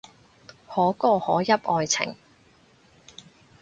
[0.67, 2.15] 可歌可泣愛情